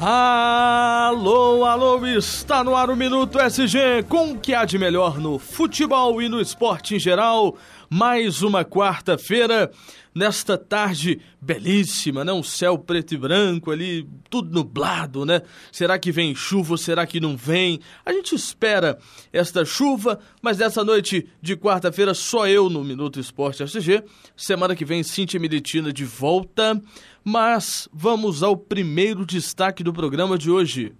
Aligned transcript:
Alô, 0.00 1.64
alô, 1.64 2.06
está 2.06 2.62
no 2.62 2.76
ar 2.76 2.88
o 2.88 2.94
Minuto 2.94 3.40
SG 3.40 4.04
com 4.08 4.30
o 4.30 4.38
que 4.38 4.54
há 4.54 4.64
de 4.64 4.78
melhor 4.78 5.18
no 5.18 5.40
futebol 5.40 6.22
e 6.22 6.28
no 6.28 6.40
esporte 6.40 6.94
em 6.94 6.98
geral. 7.00 7.56
Mais 7.90 8.42
uma 8.42 8.66
quarta-feira 8.66 9.70
nesta 10.14 10.58
tarde 10.58 11.20
belíssima, 11.40 12.24
né? 12.24 12.32
Um 12.32 12.42
céu 12.42 12.76
preto 12.76 13.14
e 13.14 13.16
branco 13.16 13.70
ali, 13.70 14.06
tudo 14.28 14.52
nublado, 14.52 15.24
né? 15.24 15.40
Será 15.72 15.98
que 15.98 16.12
vem 16.12 16.34
chuva 16.34 16.76
será 16.76 17.06
que 17.06 17.18
não 17.18 17.36
vem? 17.36 17.80
A 18.04 18.12
gente 18.12 18.34
espera 18.34 18.98
esta 19.32 19.64
chuva, 19.64 20.18
mas 20.42 20.58
dessa 20.58 20.84
noite 20.84 21.28
de 21.40 21.56
quarta-feira 21.56 22.12
só 22.12 22.46
eu 22.46 22.68
no 22.68 22.84
Minuto 22.84 23.18
Esporte 23.18 23.62
SG. 23.62 24.04
Semana 24.36 24.76
que 24.76 24.84
vem, 24.84 25.02
Cintia 25.02 25.40
Militina 25.40 25.92
de 25.92 26.04
volta. 26.04 26.80
Mas 27.24 27.88
vamos 27.92 28.42
ao 28.42 28.56
primeiro 28.56 29.24
destaque 29.24 29.82
do 29.82 29.92
programa 29.92 30.36
de 30.36 30.50
hoje. 30.50 30.94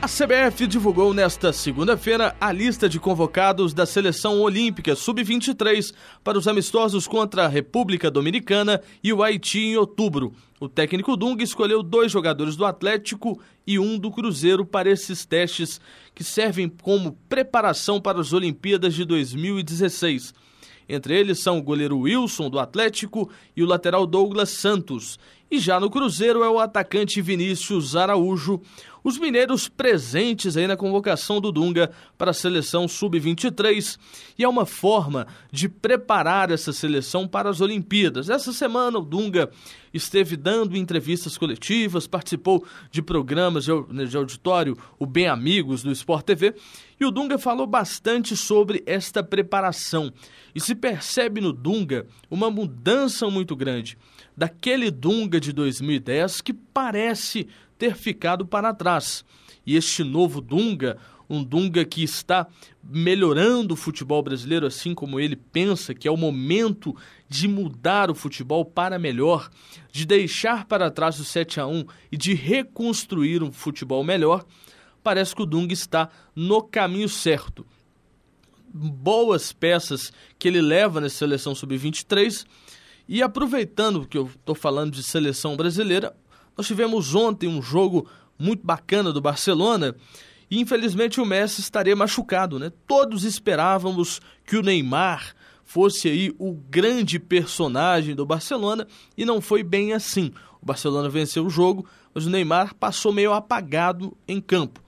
A 0.00 0.06
CBF 0.06 0.68
divulgou 0.68 1.12
nesta 1.12 1.52
segunda-feira 1.52 2.36
a 2.40 2.52
lista 2.52 2.88
de 2.88 3.00
convocados 3.00 3.74
da 3.74 3.84
Seleção 3.84 4.40
Olímpica 4.40 4.94
Sub-23 4.94 5.92
para 6.22 6.38
os 6.38 6.46
amistosos 6.46 7.08
contra 7.08 7.44
a 7.44 7.48
República 7.48 8.08
Dominicana 8.08 8.80
e 9.02 9.12
o 9.12 9.24
Haiti 9.24 9.58
em 9.58 9.76
outubro. 9.76 10.32
O 10.60 10.68
técnico 10.68 11.16
Dung 11.16 11.42
escolheu 11.42 11.82
dois 11.82 12.12
jogadores 12.12 12.54
do 12.54 12.64
Atlético 12.64 13.40
e 13.66 13.76
um 13.76 13.98
do 13.98 14.12
Cruzeiro 14.12 14.64
para 14.64 14.88
esses 14.88 15.26
testes 15.26 15.80
que 16.14 16.22
servem 16.22 16.68
como 16.68 17.18
preparação 17.28 18.00
para 18.00 18.20
as 18.20 18.32
Olimpíadas 18.32 18.94
de 18.94 19.04
2016. 19.04 20.32
Entre 20.88 21.18
eles 21.18 21.40
são 21.40 21.58
o 21.58 21.62
goleiro 21.62 21.98
Wilson, 21.98 22.48
do 22.48 22.58
Atlético, 22.58 23.28
e 23.54 23.62
o 23.62 23.66
lateral 23.66 24.06
Douglas 24.06 24.48
Santos. 24.48 25.18
E 25.50 25.58
já 25.58 25.78
no 25.78 25.90
Cruzeiro 25.90 26.42
é 26.42 26.48
o 26.48 26.58
atacante 26.58 27.20
Vinícius 27.20 27.94
Araújo. 27.94 28.62
Os 29.08 29.16
mineiros 29.16 29.70
presentes 29.70 30.54
aí 30.54 30.66
na 30.66 30.76
convocação 30.76 31.40
do 31.40 31.50
Dunga 31.50 31.90
para 32.18 32.30
a 32.30 32.34
seleção 32.34 32.86
sub-23 32.86 33.98
e 34.38 34.44
é 34.44 34.48
uma 34.48 34.66
forma 34.66 35.26
de 35.50 35.66
preparar 35.66 36.50
essa 36.50 36.74
seleção 36.74 37.26
para 37.26 37.48
as 37.48 37.62
Olimpíadas. 37.62 38.28
Essa 38.28 38.52
semana 38.52 38.98
o 38.98 39.02
Dunga 39.02 39.50
esteve 39.94 40.36
dando 40.36 40.76
entrevistas 40.76 41.38
coletivas, 41.38 42.06
participou 42.06 42.62
de 42.90 43.00
programas 43.00 43.64
de 43.64 44.14
auditório, 44.14 44.76
o 44.98 45.06
Bem 45.06 45.26
Amigos 45.26 45.82
do 45.82 45.90
Sport 45.90 46.26
TV, 46.26 46.54
e 47.00 47.06
o 47.06 47.10
Dunga 47.10 47.38
falou 47.38 47.66
bastante 47.66 48.36
sobre 48.36 48.82
esta 48.84 49.22
preparação. 49.22 50.12
E 50.54 50.60
se 50.60 50.74
percebe 50.74 51.40
no 51.40 51.54
Dunga 51.54 52.06
uma 52.30 52.50
mudança 52.50 53.30
muito 53.30 53.56
grande 53.56 53.96
daquele 54.36 54.90
Dunga 54.90 55.40
de 55.40 55.52
2010 55.52 56.42
que 56.42 56.52
parece 56.52 57.48
ter 57.78 57.96
ficado 57.96 58.44
para 58.44 58.74
trás. 58.74 59.24
E 59.64 59.76
este 59.76 60.02
novo 60.02 60.40
Dunga, 60.40 60.98
um 61.28 61.44
Dunga 61.44 61.84
que 61.84 62.02
está 62.02 62.46
melhorando 62.82 63.74
o 63.74 63.76
futebol 63.76 64.22
brasileiro, 64.22 64.66
assim 64.66 64.94
como 64.94 65.20
ele 65.20 65.36
pensa 65.36 65.94
que 65.94 66.08
é 66.08 66.10
o 66.10 66.16
momento 66.16 66.96
de 67.28 67.46
mudar 67.46 68.10
o 68.10 68.14
futebol 68.14 68.64
para 68.64 68.98
melhor, 68.98 69.50
de 69.92 70.06
deixar 70.06 70.64
para 70.64 70.90
trás 70.90 71.20
o 71.20 71.24
7 71.24 71.60
a 71.60 71.66
1 71.66 71.84
e 72.10 72.16
de 72.16 72.34
reconstruir 72.34 73.42
um 73.42 73.52
futebol 73.52 74.02
melhor, 74.02 74.44
parece 75.02 75.34
que 75.34 75.42
o 75.42 75.46
Dunga 75.46 75.72
está 75.72 76.08
no 76.34 76.62
caminho 76.62 77.08
certo. 77.08 77.66
Boas 78.72 79.52
peças 79.52 80.12
que 80.38 80.48
ele 80.48 80.60
leva 80.60 81.00
na 81.00 81.08
seleção 81.08 81.54
sub-23 81.54 82.44
e 83.06 83.22
aproveitando 83.22 84.06
que 84.06 84.18
eu 84.18 84.26
estou 84.26 84.54
falando 84.54 84.92
de 84.92 85.02
seleção 85.02 85.56
brasileira, 85.56 86.14
nós 86.58 86.66
tivemos 86.66 87.14
ontem 87.14 87.48
um 87.48 87.62
jogo 87.62 88.08
muito 88.36 88.66
bacana 88.66 89.12
do 89.12 89.20
Barcelona 89.20 89.94
e 90.50 90.58
infelizmente 90.60 91.20
o 91.20 91.24
Messi 91.24 91.60
estaria 91.60 91.94
machucado, 91.94 92.58
né? 92.58 92.72
Todos 92.84 93.22
esperávamos 93.22 94.20
que 94.44 94.56
o 94.56 94.62
Neymar 94.62 95.36
fosse 95.64 96.08
aí 96.08 96.34
o 96.36 96.54
grande 96.54 97.20
personagem 97.20 98.12
do 98.12 98.26
Barcelona 98.26 98.88
e 99.16 99.24
não 99.24 99.40
foi 99.40 99.62
bem 99.62 99.92
assim. 99.92 100.32
O 100.60 100.66
Barcelona 100.66 101.08
venceu 101.08 101.46
o 101.46 101.50
jogo, 101.50 101.86
mas 102.12 102.26
o 102.26 102.30
Neymar 102.30 102.74
passou 102.74 103.12
meio 103.12 103.32
apagado 103.32 104.16
em 104.26 104.40
campo. 104.40 104.82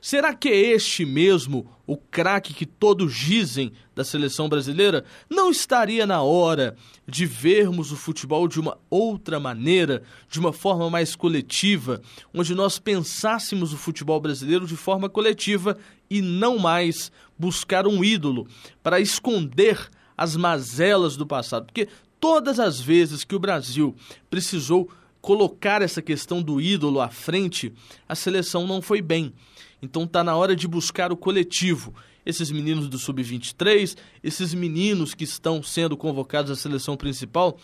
Será 0.00 0.34
que 0.34 0.48
é 0.48 0.56
este 0.72 1.04
mesmo 1.04 1.70
o 1.86 1.96
craque 1.96 2.52
que 2.52 2.66
todos 2.66 3.14
dizem 3.14 3.72
da 3.94 4.04
seleção 4.04 4.48
brasileira? 4.48 5.04
Não 5.28 5.50
estaria 5.50 6.06
na 6.06 6.22
hora 6.22 6.76
de 7.06 7.24
vermos 7.24 7.92
o 7.92 7.96
futebol 7.96 8.46
de 8.46 8.60
uma 8.60 8.78
outra 8.90 9.40
maneira, 9.40 10.02
de 10.28 10.38
uma 10.38 10.52
forma 10.52 10.88
mais 10.90 11.16
coletiva, 11.16 12.02
onde 12.32 12.54
nós 12.54 12.78
pensássemos 12.78 13.72
o 13.72 13.76
futebol 13.76 14.20
brasileiro 14.20 14.66
de 14.66 14.76
forma 14.76 15.08
coletiva 15.08 15.76
e 16.10 16.20
não 16.20 16.58
mais 16.58 17.10
buscar 17.38 17.86
um 17.86 18.04
ídolo 18.04 18.46
para 18.82 19.00
esconder 19.00 19.88
as 20.16 20.36
mazelas 20.36 21.16
do 21.16 21.26
passado? 21.26 21.66
Porque 21.66 21.88
todas 22.20 22.60
as 22.60 22.80
vezes 22.80 23.24
que 23.24 23.34
o 23.34 23.40
Brasil 23.40 23.94
precisou 24.28 24.90
colocar 25.20 25.82
essa 25.82 26.00
questão 26.00 26.40
do 26.40 26.60
ídolo 26.60 27.00
à 27.00 27.08
frente, 27.08 27.72
a 28.08 28.14
seleção 28.14 28.64
não 28.64 28.80
foi 28.80 29.02
bem. 29.02 29.32
Então 29.80 30.04
está 30.04 30.24
na 30.24 30.34
hora 30.36 30.56
de 30.56 30.66
buscar 30.66 31.12
o 31.12 31.16
coletivo. 31.16 31.94
Esses 32.24 32.50
meninos 32.50 32.88
do 32.88 32.98
Sub-23, 32.98 33.96
esses 34.22 34.52
meninos 34.52 35.14
que 35.14 35.24
estão 35.24 35.62
sendo 35.62 35.96
convocados 35.96 36.50
à 36.50 36.56
seleção 36.56 36.96
principal, 36.96 37.58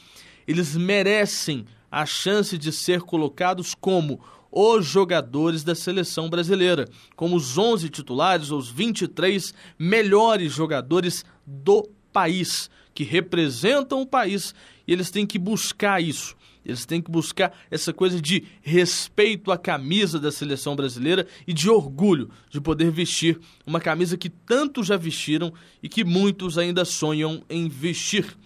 eles 0.47 0.77
merecem 0.77 1.67
a 1.91 2.07
chance 2.07 2.57
de 2.57 2.73
ser 2.73 3.03
colocados 3.03 3.75
como 3.75 4.21
os 4.51 4.85
jogadores 4.87 5.65
da 5.65 5.75
seleção 5.75 6.29
brasileira, 6.29 6.87
como 7.17 7.37
os 7.37 7.57
11 7.57 7.89
titulares 7.89 8.51
os 8.51 8.69
23 8.69 9.55
melhores 9.79 10.53
jogadores 10.53 11.25
do 11.47 11.89
país, 12.13 12.71
que 12.95 13.03
representam 13.03 14.03
o 14.03 14.07
país, 14.07 14.55
e 14.87 14.93
eles 14.93 15.11
têm 15.11 15.27
que 15.27 15.39
buscar 15.39 16.03
isso. 16.03 16.37
Eles 16.65 16.87
têm 16.87 17.01
que 17.01 17.11
buscar 17.11 17.53
essa 17.71 17.93
coisa 17.93 18.21
de 18.21 18.45
respeito 18.61 19.51
à 19.51 19.59
camisa 19.59 20.19
da 20.19 20.31
seleção 20.31 20.77
brasileira 20.77 21.27
e 21.47 21.53
de 21.53 21.69
orgulho 21.69 22.31
de 22.51 22.61
poder 22.61 22.91
vestir 22.91 23.39
uma 23.67 23.81
camisa 23.81 24.17
que 24.17 24.31
tantos 24.31 24.87
já 24.87 24.97
vestiram 24.97 25.53
e 25.83 25.89
que 25.89 26.05
muitos 26.05 26.59
ainda 26.59 26.85
sonham 26.85 27.43
em 27.49 27.69
vestir. 27.69 28.37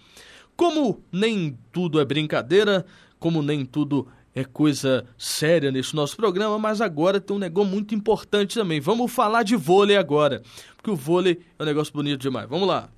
Como 0.55 1.03
nem 1.11 1.57
tudo 1.71 1.99
é 1.99 2.05
brincadeira, 2.05 2.85
como 3.19 3.41
nem 3.41 3.63
tudo 3.65 4.07
é 4.33 4.43
coisa 4.43 5.05
séria 5.17 5.71
nesse 5.71 5.95
nosso 5.95 6.15
programa, 6.15 6.59
mas 6.59 6.79
agora 6.79 7.19
tem 7.19 7.35
um 7.35 7.39
negócio 7.39 7.71
muito 7.71 7.95
importante 7.95 8.55
também. 8.55 8.79
Vamos 8.79 9.11
falar 9.11 9.43
de 9.43 9.55
vôlei 9.55 9.97
agora, 9.97 10.41
porque 10.75 10.91
o 10.91 10.95
vôlei 10.95 11.39
é 11.57 11.63
um 11.63 11.65
negócio 11.65 11.93
bonito 11.93 12.21
demais. 12.21 12.47
Vamos 12.47 12.67
lá. 12.67 12.89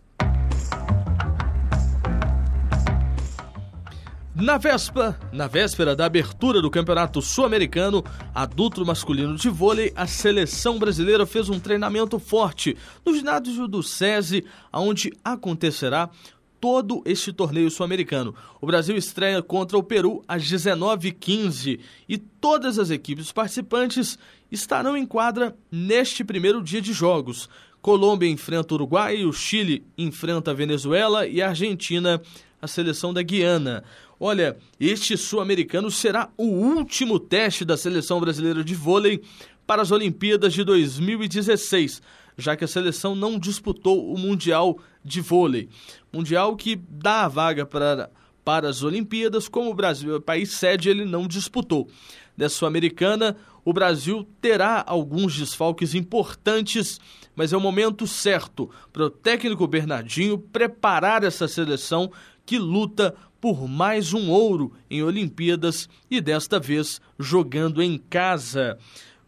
Na 4.41 4.57
véspera, 4.57 5.19
na 5.33 5.47
véspera 5.47 5.93
da 5.93 6.05
abertura 6.05 6.61
do 6.61 6.71
Campeonato 6.71 7.21
Sul-Americano 7.21 8.01
Adulto 8.33 8.85
Masculino 8.85 9.35
de 9.35 9.49
Vôlei, 9.49 9.91
a 9.93 10.07
seleção 10.07 10.79
brasileira 10.79 11.25
fez 11.25 11.49
um 11.49 11.59
treinamento 11.59 12.17
forte 12.17 12.77
no 13.05 13.13
ginásio 13.13 13.67
do 13.67 13.83
SESI, 13.83 14.45
onde 14.71 15.11
acontecerá 15.25 16.09
todo 16.57 17.01
este 17.05 17.33
torneio 17.33 17.69
sul-americano. 17.69 18.33
O 18.61 18.65
Brasil 18.65 18.95
estreia 18.95 19.43
contra 19.43 19.77
o 19.77 19.83
Peru 19.83 20.23
às 20.25 20.43
19h15 20.43 21.77
e 22.07 22.17
todas 22.17 22.79
as 22.79 22.89
equipes 22.89 23.33
participantes 23.33 24.17
estarão 24.49 24.95
em 24.95 25.05
quadra 25.05 25.53
neste 25.69 26.23
primeiro 26.23 26.63
dia 26.63 26.81
de 26.81 26.93
jogos. 26.93 27.49
Colômbia 27.81 28.29
enfrenta 28.29 28.73
o 28.73 28.75
Uruguai, 28.75 29.25
o 29.25 29.33
Chile 29.33 29.85
enfrenta 29.97 30.51
a 30.51 30.53
Venezuela 30.53 31.27
e 31.27 31.41
a 31.41 31.49
Argentina 31.49 32.21
a 32.61 32.67
seleção 32.67 33.13
da 33.13 33.21
Guiana. 33.21 33.83
Olha, 34.19 34.57
este 34.77 35.15
sul-americano 35.15 35.89
será 35.89 36.29
o 36.37 36.43
último 36.43 37.19
teste 37.19 37.63
da 37.63 37.77
seleção 37.77 38.19
brasileira 38.19 38.63
de 38.63 38.75
vôlei 38.75 39.21
para 39.65 39.81
as 39.81 39.91
Olimpíadas 39.91 40.53
de 40.53 40.63
2016, 40.63 42.01
já 42.37 42.57
que 42.57 42.65
a 42.65 42.67
seleção 42.67 43.15
não 43.15 43.39
disputou 43.39 44.11
o 44.11 44.17
Mundial 44.17 44.77
de 45.05 45.21
Vôlei. 45.21 45.69
Mundial 46.11 46.57
que 46.57 46.75
dá 46.75 47.23
a 47.23 47.27
vaga 47.29 47.65
para, 47.65 48.11
para 48.43 48.67
as 48.67 48.83
Olimpíadas, 48.83 49.47
como 49.47 49.69
o 49.69 49.75
Brasil 49.75 50.15
é 50.15 50.19
país 50.19 50.51
sede, 50.51 50.89
ele 50.89 51.05
não 51.05 51.25
disputou. 51.25 51.87
Nessa 52.35 52.55
Sul-Americana, 52.55 53.37
o 53.63 53.71
Brasil 53.71 54.27
terá 54.41 54.83
alguns 54.87 55.37
desfalques 55.37 55.93
importantes, 55.93 56.99
mas 57.35 57.53
é 57.53 57.57
o 57.57 57.61
momento 57.61 58.07
certo 58.07 58.69
para 58.91 59.05
o 59.05 59.09
técnico 59.09 59.67
Bernardinho 59.67 60.37
preparar 60.37 61.23
essa 61.23 61.47
seleção 61.47 62.11
que 62.49 62.57
luta 62.57 63.13
por 63.39 63.67
mais 63.67 64.11
um 64.11 64.31
ouro 64.31 64.73
em 64.89 65.03
Olimpíadas 65.03 65.87
e 66.09 66.19
desta 66.19 66.59
vez 66.59 66.99
jogando 67.19 67.79
em 67.79 67.95
casa. 67.95 68.75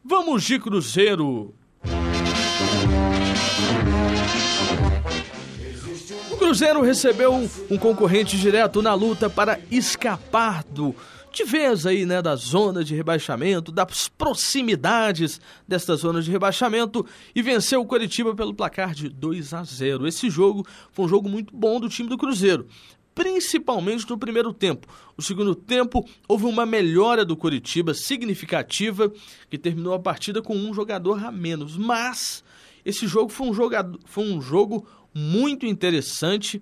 Vamos 0.03 0.43
de 0.43 0.57
Cruzeiro! 0.57 1.53
Cruzeiro 6.39 6.81
recebeu 6.81 7.47
um 7.69 7.77
concorrente 7.77 8.39
direto 8.39 8.81
na 8.81 8.95
luta 8.95 9.29
para 9.29 9.59
escapar 9.69 10.63
do 10.63 10.95
de 11.31 11.45
vez 11.45 11.85
aí, 11.85 12.05
né, 12.05 12.21
da 12.21 12.35
zona 12.35 12.83
de 12.83 12.93
rebaixamento, 12.95 13.71
das 13.71 14.09
proximidades 14.09 15.39
desta 15.65 15.95
zona 15.95 16.23
de 16.23 16.31
rebaixamento 16.31 17.05
e 17.35 17.41
venceu 17.41 17.81
o 17.81 17.85
Coritiba 17.85 18.35
pelo 18.35 18.53
placar 18.53 18.93
de 18.95 19.07
2 19.07 19.53
a 19.53 19.63
0. 19.63 20.07
Esse 20.07 20.27
jogo 20.29 20.65
foi 20.91 21.05
um 21.05 21.07
jogo 21.07 21.29
muito 21.29 21.55
bom 21.55 21.79
do 21.79 21.87
time 21.87 22.09
do 22.09 22.17
Cruzeiro 22.17 22.67
principalmente 23.13 24.09
no 24.09 24.17
primeiro 24.17 24.53
tempo. 24.53 24.87
No 25.17 25.23
segundo 25.23 25.53
tempo, 25.53 26.07
houve 26.27 26.45
uma 26.45 26.65
melhora 26.65 27.25
do 27.25 27.35
Coritiba 27.35 27.93
significativa, 27.93 29.11
que 29.49 29.57
terminou 29.57 29.93
a 29.93 29.99
partida 29.99 30.41
com 30.41 30.55
um 30.55 30.73
jogador 30.73 31.23
a 31.23 31.31
menos. 31.31 31.77
Mas 31.77 32.43
esse 32.85 33.07
jogo 33.07 33.29
foi 33.29 33.47
um, 33.47 33.53
jogador, 33.53 33.99
foi 34.05 34.23
um 34.23 34.41
jogo 34.41 34.87
muito 35.13 35.65
interessante 35.65 36.61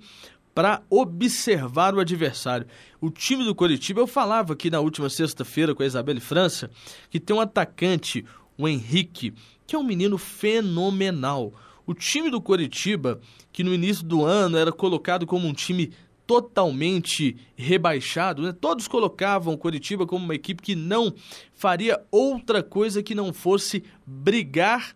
para 0.54 0.82
observar 0.90 1.96
o 1.96 2.00
adversário. 2.00 2.68
O 3.00 3.10
time 3.10 3.46
do 3.46 3.56
Coritiba, 3.56 4.02
eu 4.02 4.08
falava 4.08 4.54
aqui 4.54 4.70
na 4.70 4.80
última 4.80 5.10
sexta-feira 5.10 5.74
com 5.74 5.84
a 5.84 5.86
Isabelle 5.86 6.20
França, 6.20 6.70
que 7.10 7.20
tem 7.20 7.36
um 7.36 7.40
atacante, 7.40 8.26
o 8.58 8.68
Henrique, 8.68 9.34
que 9.66 9.76
é 9.76 9.80
um 9.80 9.84
menino 9.84 10.18
fenomenal. 10.18 11.54
O 11.86 11.94
time 11.94 12.30
do 12.30 12.42
Coritiba, 12.42 13.22
que 13.54 13.64
no 13.64 13.74
início 13.74 14.04
do 14.04 14.26
ano 14.26 14.58
era 14.58 14.72
colocado 14.72 15.26
como 15.26 15.48
um 15.48 15.54
time 15.54 15.94
totalmente 16.30 17.36
rebaixado, 17.56 18.44
né? 18.44 18.52
todos 18.54 18.88
colocavam 18.88 19.56
o 19.56 19.58
Coritiba 19.58 20.06
como 20.06 20.24
uma 20.24 20.36
equipe 20.36 20.62
que 20.62 20.76
não 20.76 21.12
faria 21.56 22.00
outra 22.12 22.62
coisa 22.62 23.02
que 23.02 23.16
não 23.16 23.34
fosse 23.34 23.84
brigar 24.06 24.96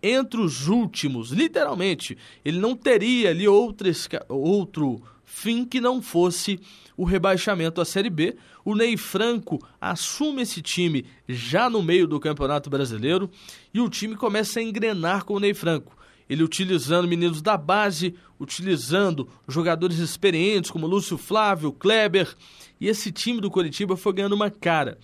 entre 0.00 0.40
os 0.40 0.68
últimos, 0.68 1.32
literalmente. 1.32 2.16
Ele 2.44 2.60
não 2.60 2.76
teria 2.76 3.30
ali 3.30 3.48
outro, 3.48 3.90
outro 4.28 5.02
fim 5.24 5.64
que 5.64 5.80
não 5.80 6.00
fosse 6.00 6.60
o 6.96 7.02
rebaixamento 7.02 7.80
à 7.80 7.84
Série 7.84 8.08
B. 8.08 8.36
O 8.64 8.76
Ney 8.76 8.96
Franco 8.96 9.58
assume 9.80 10.42
esse 10.42 10.62
time 10.62 11.04
já 11.28 11.68
no 11.68 11.82
meio 11.82 12.06
do 12.06 12.20
Campeonato 12.20 12.70
Brasileiro 12.70 13.28
e 13.74 13.80
o 13.80 13.90
time 13.90 14.14
começa 14.14 14.60
a 14.60 14.62
engrenar 14.62 15.24
com 15.24 15.34
o 15.34 15.40
Ney 15.40 15.52
Franco. 15.52 15.98
Ele 16.30 16.42
utilizando 16.42 17.06
meninos 17.06 17.42
da 17.42 17.58
base, 17.58 18.14
utilizando 18.38 19.28
jogadores 19.46 19.98
experientes 19.98 20.70
como 20.70 20.86
Lúcio 20.86 21.18
Flávio, 21.18 21.72
Kleber, 21.72 22.34
e 22.80 22.88
esse 22.88 23.12
time 23.12 23.40
do 23.40 23.50
Coritiba 23.50 23.96
foi 23.96 24.14
ganhando 24.14 24.34
uma 24.34 24.50
cara 24.50 24.96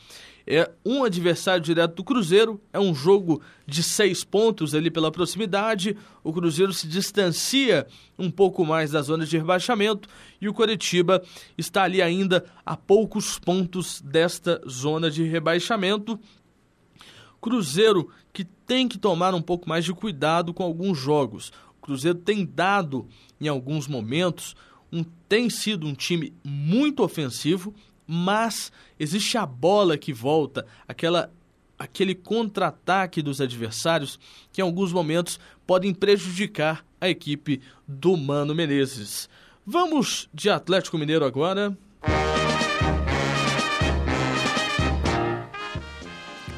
é 0.47 0.71
um 0.85 1.03
adversário 1.03 1.61
direto 1.61 1.97
do 1.97 2.05
Cruzeiro, 2.05 2.61
é 2.73 2.79
um 2.79 2.95
jogo 2.95 3.43
de 3.67 3.83
seis 3.83 4.23
pontos 4.23 4.75
ali 4.75 4.91
pela 4.91 5.11
proximidade. 5.11 5.97
O 6.23 6.33
Cruzeiro 6.33 6.73
se 6.73 6.87
distancia 6.87 7.87
um 8.17 8.31
pouco 8.31 8.65
mais 8.65 8.93
da 8.93 9.03
zona 9.03 9.27
de 9.27 9.37
rebaixamento 9.37 10.09
e 10.41 10.49
o 10.49 10.55
Coritiba 10.55 11.21
está 11.59 11.83
ali 11.83 12.01
ainda 12.01 12.45
a 12.65 12.77
poucos 12.77 13.41
pontos 13.41 14.01
desta 14.01 14.61
zona 14.69 15.11
de 15.11 15.25
rebaixamento. 15.25 16.19
Cruzeiro 17.47 18.11
que 18.33 18.43
tem 18.45 18.89
que 18.89 18.99
tomar 18.99 19.33
um 19.33 19.41
pouco 19.41 19.69
mais 19.69 19.85
de 19.85 19.93
cuidado 19.93 20.53
com 20.53 20.65
alguns 20.65 20.99
jogos. 20.99 21.53
O 21.79 21.81
Cruzeiro 21.81 22.19
tem 22.19 22.45
dado 22.45 23.07
em 23.41 23.47
alguns 23.47 23.87
momentos 23.87 24.57
um, 24.93 25.05
tem 25.29 25.49
sido 25.49 25.87
um 25.87 25.95
time 25.95 26.35
muito 26.43 27.05
ofensivo, 27.05 27.73
mas 28.05 28.73
existe 28.99 29.39
a 29.39 29.47
bola 29.47 29.97
que 29.97 30.13
volta, 30.13 30.67
aquela 30.89 31.33
aquele 31.79 32.17
contra-ataque 32.17 33.23
dos 33.23 33.41
adversários 33.41 34.19
que 34.53 34.61
em 34.61 34.65
alguns 34.65 34.93
momentos 34.93 35.39
podem 35.65 35.95
prejudicar 35.95 36.85
a 37.01 37.09
equipe 37.09 37.61
do 37.87 38.17
Mano 38.17 38.57
Menezes. 38.57 39.29
Vamos 39.65 40.29
de 40.35 40.51
Atlético 40.51 40.99
Mineiro 40.99 41.25
agora. 41.25 41.77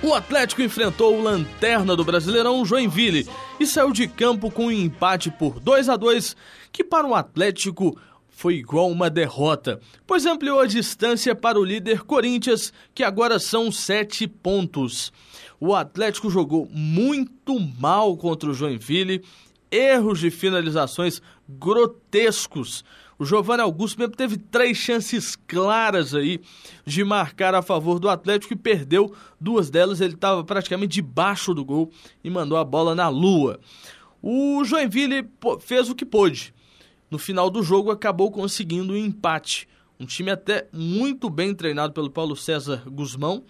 O 0.09 0.15
Atlético 0.15 0.63
enfrentou 0.63 1.19
o 1.19 1.23
lanterna 1.23 1.95
do 1.95 2.03
Brasileirão 2.03 2.65
Joinville 2.65 3.29
e 3.61 3.67
saiu 3.67 3.93
de 3.93 4.09
campo 4.09 4.51
com 4.51 4.69
um 4.69 4.73
empate 4.73 5.31
por 5.31 5.61
2 5.61 5.91
a 5.91 5.97
2, 5.97 6.35
que 6.73 6.83
para 6.83 7.07
o 7.07 7.15
Atlético 7.15 7.95
foi 8.27 8.55
igual 8.55 8.91
uma 8.91 9.11
derrota, 9.11 9.79
pois 10.07 10.25
ampliou 10.25 10.61
a 10.61 10.67
distância 10.67 11.35
para 11.35 11.61
o 11.61 11.65
líder 11.65 12.05
Corinthians, 12.05 12.73
que 12.95 13.05
agora 13.05 13.39
são 13.39 13.71
sete 13.71 14.27
pontos. 14.27 15.13
O 15.61 15.75
Atlético 15.75 16.31
jogou 16.31 16.67
muito 16.73 17.61
mal 17.79 18.17
contra 18.17 18.49
o 18.49 18.55
Joinville, 18.55 19.23
erros 19.71 20.21
de 20.21 20.31
finalizações 20.31 21.21
grotescos. 21.47 22.83
O 23.19 23.25
Giovanni 23.25 23.63
Augusto 23.63 23.99
mesmo 23.99 24.15
teve 24.15 24.37
três 24.37 24.77
chances 24.77 25.35
claras 25.35 26.15
aí 26.15 26.41
de 26.87 27.03
marcar 27.03 27.55
a 27.55 27.63
favor 27.63 27.99
do 27.99 28.09
Atlético 28.09 28.53
e 28.53 28.57
perdeu 28.57 29.13
duas 29.41 29.71
delas. 29.71 30.01
Ele 30.01 30.15
estava 30.15 30.45
praticamente 30.45 30.95
debaixo 30.95 31.53
do 31.53 31.65
gol 31.65 31.91
e 32.23 32.31
mandou 32.31 32.57
a 32.57 32.65
bola 32.65 32.95
na 32.95 33.09
lua. 33.09 33.59
O 34.23 34.63
Joinville 34.65 35.29
fez 35.61 35.91
o 35.91 35.95
que 35.95 36.05
pôde 36.05 36.55
no 37.11 37.19
final 37.19 37.51
do 37.51 37.63
jogo 37.63 37.91
acabou 37.91 38.31
conseguindo 38.31 38.93
um 38.93 38.97
empate. 38.97 39.69
Um 39.99 40.07
time 40.07 40.31
até 40.31 40.69
muito 40.73 41.29
bem 41.31 41.55
treinado 41.55 41.93
pelo 41.93 42.11
Paulo 42.11 42.37
César 42.37 42.83
Guzmão. 42.87 43.45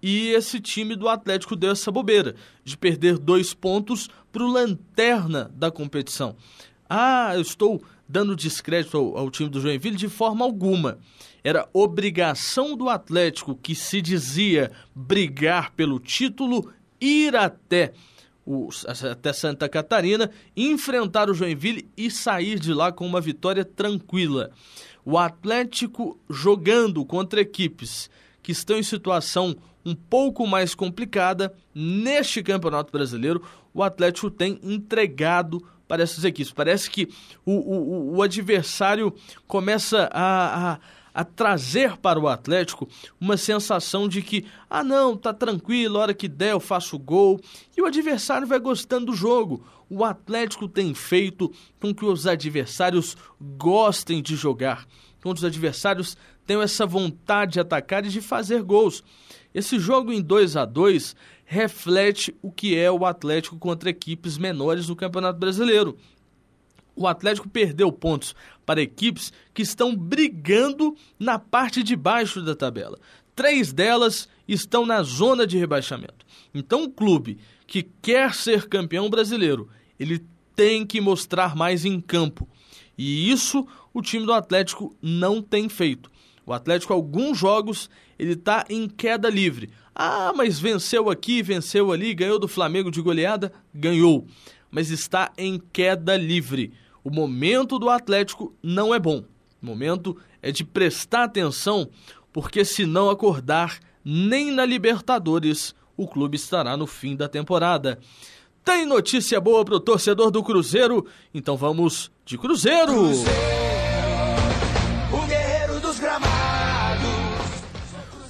E 0.00 0.28
esse 0.30 0.60
time 0.60 0.96
do 0.96 1.08
Atlético 1.08 1.54
deu 1.54 1.72
essa 1.72 1.92
bobeira 1.92 2.34
de 2.64 2.76
perder 2.76 3.18
dois 3.18 3.54
pontos 3.54 4.08
para 4.32 4.42
o 4.42 4.50
lanterna 4.50 5.50
da 5.54 5.70
competição. 5.70 6.34
Ah, 6.88 7.32
eu 7.34 7.40
estou 7.40 7.82
dando 8.08 8.36
descrédito 8.36 8.96
ao, 8.96 9.16
ao, 9.16 9.30
time 9.30 9.48
do 9.48 9.60
Joinville 9.60 9.96
de 9.96 10.08
forma 10.08 10.44
alguma. 10.44 10.98
Era 11.42 11.68
obrigação 11.72 12.76
do 12.76 12.88
Atlético, 12.88 13.56
que 13.56 13.74
se 13.74 14.00
dizia 14.00 14.70
brigar 14.94 15.72
pelo 15.72 15.98
título, 15.98 16.72
ir 17.00 17.34
até 17.34 17.92
o, 18.44 18.68
até 19.10 19.32
Santa 19.32 19.68
Catarina, 19.68 20.30
enfrentar 20.56 21.30
o 21.30 21.34
Joinville 21.34 21.88
e 21.96 22.10
sair 22.10 22.58
de 22.58 22.72
lá 22.72 22.92
com 22.92 23.06
uma 23.06 23.20
vitória 23.20 23.64
tranquila. 23.64 24.50
O 25.04 25.18
Atlético 25.18 26.18
jogando 26.30 27.04
contra 27.04 27.40
equipes 27.40 28.08
que 28.42 28.52
estão 28.52 28.78
em 28.78 28.82
situação 28.82 29.56
um 29.84 29.94
pouco 29.94 30.46
mais 30.46 30.74
complicada 30.74 31.52
neste 31.74 32.42
Campeonato 32.42 32.92
Brasileiro, 32.92 33.42
o 33.74 33.82
Atlético 33.82 34.30
tem 34.30 34.58
entregado 34.62 35.64
para 35.92 36.04
essas 36.04 36.24
equipes. 36.24 36.50
Parece 36.50 36.88
que 36.88 37.06
o, 37.44 37.52
o, 37.52 38.16
o 38.16 38.22
adversário 38.22 39.14
começa 39.46 40.08
a, 40.10 40.72
a 40.72 40.78
a 41.14 41.24
trazer 41.24 41.98
para 41.98 42.18
o 42.18 42.26
Atlético 42.26 42.88
uma 43.20 43.36
sensação 43.36 44.08
de 44.08 44.22
que, 44.22 44.46
ah 44.70 44.82
não, 44.82 45.14
tá 45.14 45.34
tranquilo, 45.34 45.98
a 45.98 46.00
hora 46.00 46.14
que 46.14 46.26
der 46.26 46.52
eu 46.52 46.60
faço 46.60 46.98
gol, 46.98 47.38
e 47.76 47.82
o 47.82 47.84
adversário 47.84 48.46
vai 48.46 48.58
gostando 48.58 49.04
do 49.04 49.14
jogo. 49.14 49.62
O 49.94 50.06
Atlético 50.06 50.66
tem 50.66 50.94
feito 50.94 51.52
com 51.78 51.94
que 51.94 52.06
os 52.06 52.26
adversários 52.26 53.14
gostem 53.58 54.22
de 54.22 54.34
jogar, 54.34 54.88
com 55.22 55.34
que 55.34 55.38
os 55.38 55.44
adversários 55.44 56.16
tenham 56.46 56.62
essa 56.62 56.86
vontade 56.86 57.52
de 57.52 57.60
atacar 57.60 58.02
e 58.06 58.08
de 58.08 58.22
fazer 58.22 58.62
gols. 58.62 59.04
Esse 59.52 59.78
jogo 59.78 60.10
em 60.10 60.22
2 60.22 60.56
a 60.56 60.64
2 60.64 61.14
reflete 61.44 62.34
o 62.40 62.50
que 62.50 62.74
é 62.74 62.90
o 62.90 63.04
Atlético 63.04 63.58
contra 63.58 63.90
equipes 63.90 64.38
menores 64.38 64.86
do 64.86 64.96
Campeonato 64.96 65.38
Brasileiro 65.38 65.98
o 66.94 67.06
Atlético 67.06 67.48
perdeu 67.48 67.90
pontos 67.90 68.34
para 68.66 68.82
equipes 68.82 69.32
que 69.54 69.62
estão 69.62 69.96
brigando 69.96 70.94
na 71.18 71.38
parte 71.38 71.82
de 71.82 71.96
baixo 71.96 72.42
da 72.42 72.54
tabela. 72.54 72.98
Três 73.34 73.72
delas 73.72 74.28
estão 74.46 74.84
na 74.84 75.02
zona 75.02 75.46
de 75.46 75.56
rebaixamento. 75.56 76.26
Então, 76.52 76.84
o 76.84 76.90
clube 76.90 77.38
que 77.72 77.82
quer 78.02 78.34
ser 78.34 78.68
campeão 78.68 79.08
brasileiro, 79.08 79.66
ele 79.98 80.22
tem 80.54 80.84
que 80.84 81.00
mostrar 81.00 81.56
mais 81.56 81.86
em 81.86 81.98
campo. 81.98 82.46
E 82.98 83.30
isso 83.30 83.66
o 83.94 84.02
time 84.02 84.26
do 84.26 84.32
Atlético 84.34 84.94
não 85.00 85.40
tem 85.40 85.70
feito. 85.70 86.10
O 86.44 86.52
Atlético, 86.52 86.92
alguns 86.92 87.38
jogos, 87.38 87.88
ele 88.18 88.34
está 88.34 88.66
em 88.68 88.86
queda 88.86 89.30
livre. 89.30 89.70
Ah, 89.94 90.34
mas 90.36 90.60
venceu 90.60 91.08
aqui, 91.08 91.42
venceu 91.42 91.90
ali, 91.90 92.12
ganhou 92.12 92.38
do 92.38 92.46
Flamengo 92.46 92.90
de 92.90 93.00
goleada? 93.00 93.50
Ganhou. 93.74 94.26
Mas 94.70 94.90
está 94.90 95.32
em 95.38 95.58
queda 95.72 96.14
livre 96.14 96.74
o 97.04 97.10
momento 97.10 97.78
do 97.78 97.88
Atlético 97.88 98.54
não 98.62 98.94
é 98.94 98.98
bom. 98.98 99.24
O 99.60 99.66
momento 99.66 100.16
é 100.40 100.52
de 100.52 100.64
prestar 100.64 101.24
atenção, 101.24 101.88
porque 102.32 102.64
se 102.64 102.86
não 102.86 103.10
acordar, 103.10 103.80
nem 104.04 104.50
na 104.50 104.64
Libertadores 104.64 105.74
o 105.96 106.06
clube 106.06 106.36
estará 106.36 106.76
no 106.76 106.86
fim 106.86 107.16
da 107.16 107.28
temporada. 107.28 107.98
Tem 108.64 108.86
notícia 108.86 109.40
boa 109.40 109.64
para 109.64 109.74
o 109.74 109.80
torcedor 109.80 110.30
do 110.30 110.42
Cruzeiro? 110.42 111.06
Então 111.34 111.56
vamos 111.56 112.10
de 112.24 112.38
Cruzeiro! 112.38 112.94
Cruzeiro 112.94 113.62
o 115.12 115.26
guerreiro 115.26 115.80
dos 115.80 115.98
gramados. 115.98 116.32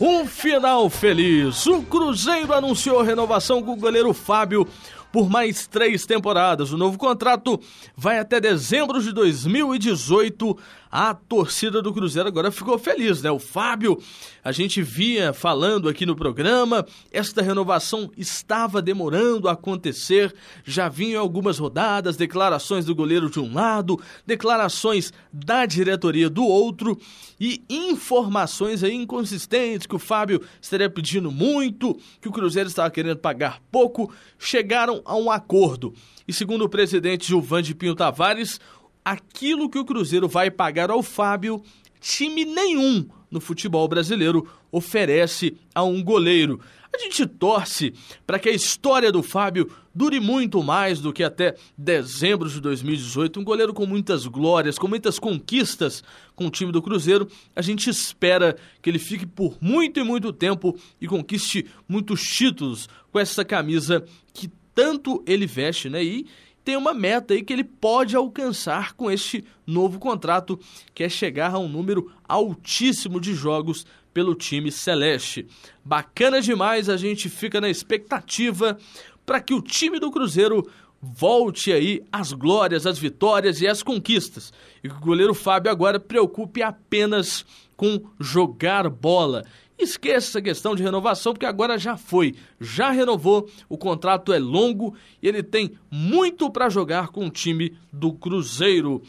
Um 0.01 0.27
final 0.27 0.91
feliz. 0.91 1.65
O 1.67 1.83
Cruzeiro 1.83 2.53
anunciou 2.53 3.03
renovação 3.03 3.63
com 3.63 3.73
o 3.73 3.77
goleiro 3.77 4.13
Fábio 4.13 4.67
por 5.13 5.29
mais 5.31 5.67
três 5.67 6.05
temporadas. 6.05 6.73
O 6.73 6.79
novo 6.79 6.99
contrato 6.99 7.61
vai 7.97 8.19
até 8.19 8.41
dezembro 8.41 9.01
de 9.01 9.13
2018 9.13 10.59
a 10.93 11.15
torcida 11.15 11.81
do 11.81 11.91
Cruzeiro 11.91 12.29
agora 12.29 12.53
ficou 12.53 12.79
feliz, 12.79 13.23
né? 13.23 13.31
O 13.31 13.39
Fábio, 13.39 13.99
a 14.45 14.53
gente 14.53 14.83
via 14.83 15.33
falando 15.33 15.89
aqui 15.89 16.05
no 16.05 16.15
programa, 16.15 16.85
esta 17.11 17.41
renovação 17.41 18.11
estava 18.15 18.83
demorando 18.83 19.49
a 19.49 19.53
acontecer, 19.53 20.35
já 20.63 20.91
vinham 20.91 21.23
algumas 21.23 21.59
rodadas, 21.59 22.19
declarações 22.19 22.85
do 22.85 22.95
goleiro 22.95 23.31
de 23.31 23.41
um 23.41 23.55
lado, 23.55 23.99
declarações 24.27 25.15
da 25.33 25.65
diretoria 25.65 26.29
do 26.29 26.45
outro 26.45 27.01
e 27.41 27.65
informações 27.71 28.85
aí 28.85 28.95
inconsistentes 28.95 29.87
que 29.87 29.97
o 29.97 29.99
Fábio 29.99 30.43
estaria 30.61 30.91
pedindo 30.91 31.33
muito, 31.33 31.99
que 32.21 32.29
o 32.29 32.33
Cruzeiro 32.33 32.69
estava 32.69 32.91
querendo 32.91 33.17
pagar 33.17 33.63
pouco, 33.71 34.13
chegaram 34.39 35.01
a 35.07 35.17
um 35.17 35.31
acordo. 35.31 35.95
E 36.29 36.35
segundo 36.35 36.67
o 36.67 36.69
presidente 36.69 37.29
Gilvan 37.29 37.63
de 37.63 37.75
Pinho 37.75 37.95
Tavares, 37.95 38.61
aquilo 39.05 39.69
que 39.69 39.79
o 39.79 39.85
Cruzeiro 39.85 40.29
vai 40.29 40.51
pagar 40.51 40.91
ao 40.91 41.03
Fábio, 41.03 41.63
time 42.01 42.45
nenhum 42.45 43.07
no 43.31 43.41
futebol 43.41 43.89
brasileiro 43.89 44.47
oferece 44.71 45.57
a 45.75 45.83
um 45.83 46.03
goleiro. 46.03 46.61
A 46.95 46.99
gente 46.99 47.27
torce 47.27 47.95
para 48.27 48.39
que 48.39 48.51
a 48.51 48.53
história 48.53 49.11
do 49.11 49.23
Fábio 49.23 49.71
dure 49.95 50.21
muito 50.21 50.63
mais 50.63 51.01
do 51.01 51.11
que 51.11 51.25
até 51.25 51.57
dezembro 51.77 52.51
de 52.51 52.61
2018. 52.61 53.41
Um 53.41 53.45
goleiro 53.45 53.73
com 53.73 53.87
muitas 53.87 54.27
glórias, 54.27 54.79
com 54.79 54.87
muitas 54.87 55.19
conquistas 55.19 56.05
com 56.37 56.47
o 56.47 56.51
time 56.51 56.71
do 56.71 56.83
Cruzeiro. 56.83 57.27
A 57.57 57.63
gente 57.63 57.89
espera 57.89 58.57
que 58.83 58.91
ele 58.91 58.99
fique 58.99 59.25
por 59.25 59.57
muito 59.59 59.99
e 60.01 60.05
muito 60.05 60.35
tempo 60.35 60.77
e 61.01 61.07
conquiste 61.07 61.67
muitos 61.89 62.23
títulos 62.23 62.91
com 63.11 63.19
essa 63.19 63.43
camisa 63.43 64.05
que 64.35 64.51
tanto 64.75 65.23
ele 65.27 65.47
veste, 65.47 65.89
né? 65.89 66.05
E 66.05 66.27
tem 66.65 66.77
uma 66.77 66.95
meta 66.95 67.35
aí 67.35 67.43
que 67.43 67.53
ele 67.53 67.65
pode 67.65 68.15
alcançar 68.15 68.95
com 68.95 69.11
este 69.11 69.45
novo 69.67 69.99
contrato, 69.99 70.59
que 70.95 71.05
é 71.05 71.09
chegar 71.09 71.55
a 71.55 71.59
um 71.59 71.69
número 71.69 72.13
altíssimo 72.29 73.21
de 73.21 73.35
jogos 73.35 73.87
pelo 74.13 74.35
time 74.35 74.71
celeste. 74.71 75.47
Bacana 75.85 76.41
demais, 76.41 76.89
a 76.89 76.97
gente 76.97 77.29
fica 77.29 77.61
na 77.61 77.69
expectativa 77.69 78.79
para 79.25 79.41
que 79.41 79.55
o 79.55 79.63
time 79.63 79.99
do 79.99 80.11
Cruzeiro 80.11 80.69
volte 81.01 81.73
aí 81.73 82.03
às 82.13 82.33
glórias, 82.33 82.87
às 82.87 82.99
vitórias 82.99 83.61
e 83.61 83.67
às 83.67 83.83
conquistas. 83.83 84.53
E 84.85 84.89
que 84.89 84.95
o 84.95 85.01
goleiro 85.01 85.35
Fábio 85.35 85.71
agora 85.71 85.99
preocupe 85.99 86.63
apenas 86.63 87.45
com 87.77 88.01
jogar 88.21 88.89
bola. 88.89 89.45
Esqueça 89.79 90.29
essa 90.29 90.43
questão 90.43 90.75
de 90.75 90.83
renovação, 90.83 91.33
porque 91.33 91.47
agora 91.47 91.79
já 91.79 91.97
foi, 91.97 92.35
já 92.61 92.91
renovou, 92.91 93.49
o 93.69 93.77
contrato 93.77 94.33
é 94.33 94.39
longo 94.39 94.95
e 95.23 95.27
ele 95.27 95.43
tem 95.43 95.73
muito 95.91 96.51
para 96.51 96.69
jogar 96.69 97.09
com 97.09 97.27
o 97.27 97.31
time 97.31 97.77
do 97.93 98.13
Cruzeiro. 98.13 99.03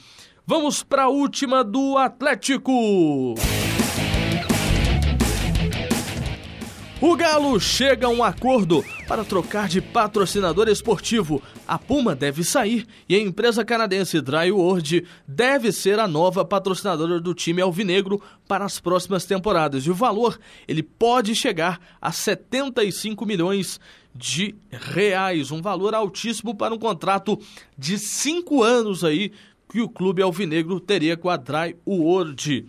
Vamos 0.46 0.84
para 0.84 1.04
a 1.04 1.10
última 1.10 1.64
do 1.64 1.98
Atlético. 1.98 3.36
O 7.06 7.18
Galo 7.18 7.60
chega 7.60 8.08
a 8.08 8.10
um 8.10 8.24
acordo 8.24 8.82
para 9.10 9.26
trocar 9.26 9.68
de 9.68 9.82
patrocinador 9.82 10.70
esportivo. 10.70 11.44
A 11.68 11.78
Puma 11.78 12.16
deve 12.16 12.46
sair 12.46 12.88
e 13.10 13.16
a 13.16 13.20
empresa 13.20 13.66
canadense 13.66 14.22
Dryworld 14.22 15.06
deve 15.28 15.74
ser 15.74 16.00
a 16.00 16.08
nova 16.08 16.46
patrocinadora 16.46 17.20
do 17.20 17.34
time 17.34 17.62
alvinegro 17.62 18.22
para 18.48 18.64
as 18.64 18.80
próximas 18.80 19.26
temporadas. 19.26 19.86
E 19.86 19.92
o 19.92 19.94
valor 19.94 20.40
ele 20.66 20.82
pode 20.82 21.36
chegar 21.36 21.78
a 22.02 22.10
75 22.10 23.26
milhões 23.26 23.82
de 24.16 24.56
reais, 24.72 25.52
um 25.52 25.62
valor 25.62 25.94
altíssimo 25.94 26.56
para 26.56 26.74
um 26.74 26.80
contrato 26.80 27.38
de 27.78 28.00
cinco 28.00 28.64
anos 28.64 29.04
aí 29.04 29.34
que 29.70 29.82
o 29.82 29.90
clube 29.90 30.22
alvinegro 30.22 30.80
teria 30.80 31.18
com 31.18 31.30
a 31.30 31.36
Dryworld. 31.36 32.66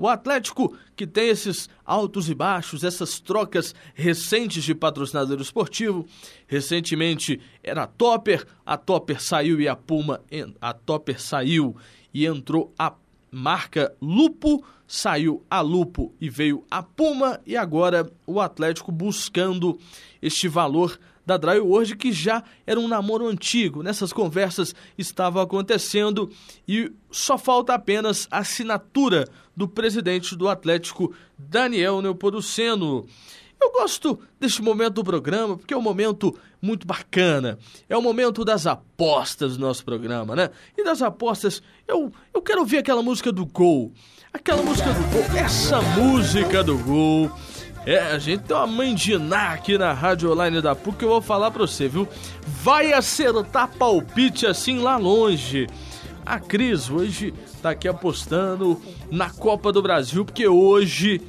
O 0.00 0.08
Atlético, 0.08 0.74
que 0.96 1.06
tem 1.06 1.28
esses 1.28 1.68
altos 1.84 2.30
e 2.30 2.34
baixos, 2.34 2.84
essas 2.84 3.20
trocas 3.20 3.74
recentes 3.92 4.64
de 4.64 4.74
patrocinador 4.74 5.38
esportivo, 5.42 6.06
recentemente 6.46 7.38
era 7.62 7.82
a 7.82 7.86
Topper, 7.86 8.46
a 8.64 8.78
Topper 8.78 9.20
saiu 9.20 9.60
e 9.60 9.68
a 9.68 9.76
Puma, 9.76 10.22
a 10.58 10.72
Topper 10.72 11.20
saiu 11.20 11.76
e 12.14 12.24
entrou 12.24 12.72
a 12.78 12.94
marca 13.30 13.94
Lupo, 14.00 14.64
saiu 14.86 15.44
a 15.50 15.60
Lupo 15.60 16.14
e 16.18 16.30
veio 16.30 16.64
a 16.70 16.82
Puma 16.82 17.38
e 17.44 17.54
agora 17.54 18.10
o 18.26 18.40
Atlético 18.40 18.90
buscando 18.90 19.78
este 20.22 20.48
valor 20.48 20.98
da 21.30 21.36
Dry 21.36 21.60
World, 21.60 21.96
que 21.96 22.12
já 22.12 22.42
era 22.66 22.80
um 22.80 22.88
namoro 22.88 23.28
antigo. 23.28 23.84
Nessas 23.84 24.12
conversas 24.12 24.74
estavam 24.98 25.40
acontecendo 25.40 26.28
e 26.66 26.90
só 27.08 27.38
falta 27.38 27.72
apenas 27.72 28.26
a 28.32 28.38
assinatura 28.38 29.28
do 29.56 29.68
presidente 29.68 30.34
do 30.34 30.48
Atlético, 30.48 31.14
Daniel 31.38 32.02
Neopoduceno. 32.02 33.06
Eu 33.62 33.70
gosto 33.70 34.18
deste 34.40 34.60
momento 34.60 34.94
do 34.94 35.04
programa 35.04 35.56
porque 35.56 35.72
é 35.72 35.76
um 35.76 35.82
momento 35.82 36.36
muito 36.60 36.84
bacana. 36.84 37.58
É 37.88 37.96
o 37.96 38.02
momento 38.02 38.44
das 38.44 38.66
apostas 38.66 39.56
do 39.56 39.60
nosso 39.60 39.84
programa, 39.84 40.34
né? 40.34 40.50
E 40.76 40.82
das 40.82 41.00
apostas, 41.00 41.62
eu, 41.86 42.10
eu 42.34 42.42
quero 42.42 42.60
ouvir 42.60 42.78
aquela 42.78 43.02
música 43.02 43.30
do 43.30 43.46
gol. 43.46 43.92
Aquela 44.32 44.62
música 44.62 44.92
do 44.92 45.02
gol, 45.12 45.38
essa 45.38 45.80
música 45.80 46.64
do 46.64 46.76
gol 46.78 47.30
é, 47.86 47.98
a 47.98 48.18
gente 48.18 48.42
tem 48.42 48.56
uma 48.56 48.66
mãe 48.66 48.94
de 48.94 49.16
Ná 49.16 49.52
aqui 49.52 49.78
na 49.78 49.92
Rádio 49.92 50.30
Online 50.30 50.60
da 50.60 50.74
PUC 50.74 50.98
que 50.98 51.04
eu 51.04 51.08
vou 51.08 51.22
falar 51.22 51.50
pra 51.50 51.62
você, 51.62 51.88
viu? 51.88 52.06
Vai 52.62 52.92
acertar 52.92 53.68
palpite 53.68 54.46
assim 54.46 54.78
lá 54.78 54.96
longe. 54.96 55.66
A 56.26 56.38
Cris 56.38 56.90
hoje 56.90 57.32
tá 57.62 57.70
aqui 57.70 57.88
apostando 57.88 58.80
na 59.10 59.30
Copa 59.30 59.72
do 59.72 59.80
Brasil, 59.80 60.24
porque 60.24 60.46
hoje 60.46 61.22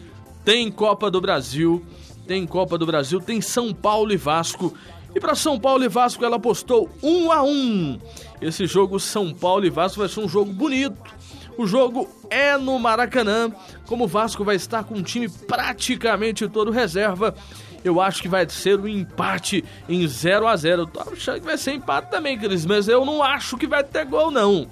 tem 0.43 0.69
Copa 0.69 1.09
do 1.09 1.21
Brasil, 1.21 1.83
tem 2.27 2.45
Copa 2.45 2.77
do 2.77 2.85
Brasil, 2.85 3.21
tem 3.21 3.39
São 3.39 3.73
Paulo 3.73 4.11
e 4.11 4.17
Vasco. 4.17 4.73
E 5.15 5.19
para 5.19 5.35
São 5.35 5.57
Paulo 5.57 5.83
e 5.83 5.89
Vasco 5.89 6.23
ela 6.23 6.35
apostou 6.35 6.89
um 7.01 7.31
a 7.31 7.41
um. 7.43 7.97
Esse 8.41 8.65
jogo 8.65 8.99
São 8.99 9.33
Paulo 9.33 9.65
e 9.65 9.69
Vasco 9.69 9.99
vai 9.99 10.09
ser 10.09 10.19
um 10.19 10.27
jogo 10.27 10.51
bonito 10.51 11.20
o 11.57 11.65
jogo 11.67 12.09
é 12.29 12.57
no 12.57 12.77
Maracanã. 12.79 13.51
Como 13.85 14.05
o 14.05 14.07
Vasco 14.07 14.43
vai 14.43 14.55
estar 14.55 14.83
com 14.83 14.95
um 14.95 15.03
time 15.03 15.29
praticamente 15.29 16.47
todo 16.47 16.71
reserva, 16.71 17.35
eu 17.83 17.99
acho 17.99 18.21
que 18.21 18.27
vai 18.27 18.47
ser 18.49 18.79
um 18.79 18.87
empate 18.87 19.63
em 19.89 20.07
0 20.07 20.47
a 20.47 20.55
0 20.55 20.83
Eu 20.83 20.87
tô 20.87 21.01
achando 21.01 21.39
que 21.39 21.45
vai 21.45 21.57
ser 21.57 21.73
empate 21.73 22.11
também, 22.11 22.37
Cris, 22.37 22.65
mas 22.65 22.87
eu 22.87 23.05
não 23.05 23.21
acho 23.23 23.57
que 23.57 23.67
vai 23.67 23.83
ter 23.83 24.05
gol, 24.05 24.31
não. 24.31 24.67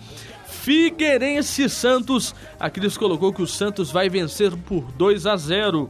Figueirense 0.45 1.69
Santos. 1.69 2.35
A 2.59 2.69
Cris 2.69 2.97
colocou 2.97 3.33
que 3.33 3.41
o 3.41 3.47
Santos 3.47 3.91
vai 3.91 4.09
vencer 4.09 4.55
por 4.55 4.91
2 4.93 5.25
a 5.25 5.35
0 5.35 5.89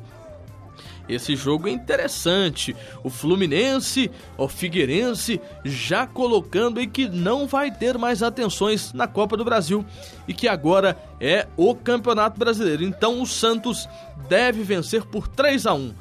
esse 1.10 1.36
jogo 1.36 1.68
é 1.68 1.72
interessante. 1.72 2.76
O 3.04 3.10
Fluminense, 3.10 4.12
o 4.38 4.48
Figueirense, 4.48 5.42
já 5.66 6.06
colocando 6.06 6.80
em 6.80 6.88
que 6.88 7.10
não 7.10 7.48
vai 7.48 7.72
ter 7.72 7.98
mais 7.98 8.22
atenções 8.22 8.94
na 8.94 9.08
Copa 9.08 9.36
do 9.36 9.44
Brasil 9.44 9.86
e 10.28 10.34
que 10.34 10.48
agora 10.48 10.98
é 11.20 11.48
o 11.58 11.74
Campeonato 11.76 12.40
Brasileiro. 12.40 12.84
Então 12.84 13.22
o 13.22 13.26
Santos 13.26 13.90
deve 14.28 14.64
vencer 14.64 15.04
por 15.04 15.28
3 15.28 15.66
a 15.66 15.74
1. 15.74 15.94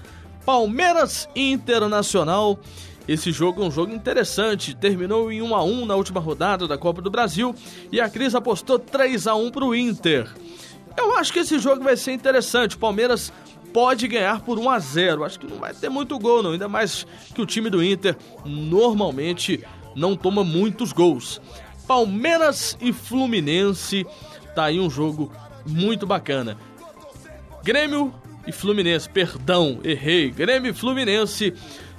Palmeiras 0.44 1.28
Internacional. 1.34 2.58
Esse 3.06 3.32
jogo 3.32 3.62
é 3.62 3.66
um 3.66 3.70
jogo 3.70 3.92
interessante, 3.94 4.76
terminou 4.76 5.32
em 5.32 5.40
1 5.40 5.54
a 5.54 5.64
1 5.64 5.86
na 5.86 5.94
última 5.94 6.20
rodada 6.20 6.68
da 6.68 6.76
Copa 6.76 7.00
do 7.00 7.10
Brasil 7.10 7.54
e 7.90 8.00
a 8.00 8.08
Cris 8.08 8.34
apostou 8.34 8.78
3 8.78 9.26
a 9.26 9.34
1 9.34 9.50
para 9.50 9.64
o 9.64 9.74
Inter. 9.74 10.30
Eu 10.98 11.16
acho 11.16 11.32
que 11.32 11.38
esse 11.38 11.58
jogo 11.58 11.82
vai 11.82 11.96
ser 11.96 12.12
interessante. 12.12 12.76
Palmeiras 12.76 13.32
pode 13.72 14.08
ganhar 14.08 14.40
por 14.40 14.58
1 14.58 14.70
a 14.70 14.78
0. 14.78 15.24
Acho 15.24 15.38
que 15.38 15.46
não 15.46 15.58
vai 15.58 15.72
ter 15.72 15.88
muito 15.88 16.18
gol 16.18 16.42
não, 16.42 16.52
ainda 16.52 16.68
mais 16.68 17.06
que 17.34 17.40
o 17.40 17.46
time 17.46 17.70
do 17.70 17.82
Inter 17.82 18.16
normalmente 18.44 19.64
não 19.94 20.16
toma 20.16 20.44
muitos 20.44 20.92
gols. 20.92 21.40
Palmeiras 21.86 22.76
e 22.80 22.92
Fluminense, 22.92 24.06
tá 24.54 24.64
aí 24.64 24.78
um 24.78 24.90
jogo 24.90 25.32
muito 25.66 26.06
bacana. 26.06 26.56
Grêmio 27.62 28.12
e 28.46 28.52
Fluminense, 28.52 29.08
perdão, 29.08 29.80
errei. 29.82 30.30
Grêmio 30.30 30.70
e 30.70 30.74
Fluminense, 30.74 31.54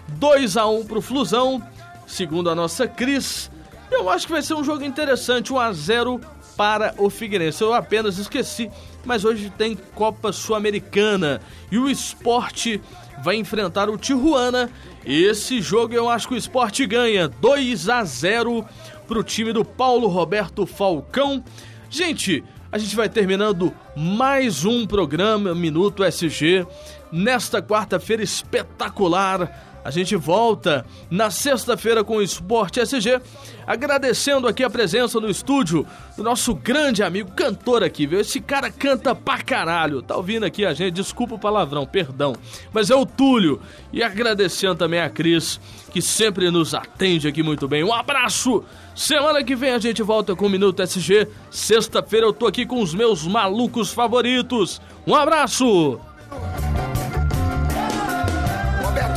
2 0.09 0.57
a 0.57 0.67
1 0.67 0.85
pro 0.85 1.01
Flusão, 1.01 1.61
segundo 2.05 2.49
a 2.49 2.55
nossa 2.55 2.87
Cris. 2.87 3.51
Eu 3.91 4.09
acho 4.09 4.27
que 4.27 4.31
vai 4.31 4.41
ser 4.41 4.53
um 4.53 4.63
jogo 4.63 4.83
interessante, 4.83 5.51
1 5.51 5.59
a 5.59 5.73
0 5.73 6.21
para 6.59 6.93
o 6.97 7.09
Figueirense. 7.09 7.61
Eu 7.61 7.73
apenas 7.73 8.17
esqueci, 8.17 8.69
mas 9.05 9.23
hoje 9.23 9.49
tem 9.49 9.77
Copa 9.95 10.33
Sul-Americana 10.33 11.39
e 11.71 11.77
o 11.77 11.89
esporte 11.89 12.81
vai 13.23 13.37
enfrentar 13.37 13.89
o 13.89 13.97
Tijuana. 13.97 14.69
Esse 15.05 15.61
jogo 15.61 15.93
eu 15.93 16.09
acho 16.09 16.27
que 16.27 16.33
o 16.33 16.37
esporte 16.37 16.85
ganha 16.85 17.29
2 17.29 17.87
a 17.87 18.03
0 18.03 18.65
para 19.07 19.17
o 19.17 19.23
time 19.23 19.53
do 19.53 19.63
Paulo 19.63 20.09
Roberto 20.09 20.65
Falcão. 20.65 21.41
Gente, 21.89 22.43
a 22.69 22.77
gente 22.77 22.93
vai 22.93 23.07
terminando 23.07 23.73
mais 23.95 24.65
um 24.65 24.85
programa 24.85 25.55
Minuto 25.55 26.03
SG 26.03 26.67
nesta 27.09 27.61
quarta-feira 27.61 28.21
espetacular 28.21 29.68
A 29.83 29.91
gente 29.91 30.15
volta 30.15 30.85
na 31.09 31.31
sexta-feira 31.31 32.03
com 32.03 32.17
o 32.17 32.21
Esporte 32.21 32.79
SG, 32.79 33.21
agradecendo 33.65 34.47
aqui 34.47 34.63
a 34.63 34.69
presença 34.69 35.19
no 35.19 35.29
estúdio 35.29 35.85
do 36.17 36.23
nosso 36.23 36.53
grande 36.53 37.01
amigo 37.01 37.31
cantor 37.31 37.83
aqui, 37.83 38.05
viu? 38.05 38.19
Esse 38.19 38.39
cara 38.39 38.69
canta 38.69 39.15
pra 39.15 39.41
caralho. 39.41 40.01
Tá 40.01 40.15
ouvindo 40.15 40.45
aqui 40.45 40.65
a 40.65 40.73
gente? 40.73 40.95
Desculpa 40.95 41.35
o 41.35 41.39
palavrão, 41.39 41.85
perdão. 41.85 42.33
Mas 42.73 42.89
é 42.89 42.95
o 42.95 43.05
Túlio. 43.05 43.61
E 43.93 44.03
agradecendo 44.03 44.75
também 44.75 44.99
a 44.99 45.09
Cris, 45.09 45.59
que 45.91 46.01
sempre 46.01 46.51
nos 46.51 46.73
atende 46.73 47.27
aqui 47.27 47.41
muito 47.41 47.67
bem. 47.67 47.83
Um 47.83 47.93
abraço! 47.93 48.63
Semana 48.95 49.43
que 49.43 49.55
vem 49.55 49.71
a 49.71 49.79
gente 49.79 50.03
volta 50.03 50.35
com 50.35 50.47
o 50.47 50.49
Minuto 50.49 50.81
SG. 50.81 51.27
Sexta-feira 51.49 52.25
eu 52.25 52.33
tô 52.33 52.47
aqui 52.47 52.65
com 52.65 52.81
os 52.81 52.93
meus 52.93 53.25
malucos 53.25 53.93
favoritos. 53.93 54.81
Um 55.07 55.15
abraço! 55.15 56.08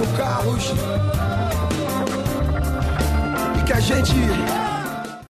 Roberto 0.03 0.17
Carlos. 0.17 0.73
E 3.59 3.65
que 3.65 3.73
a 3.73 3.81
gente 3.81 4.15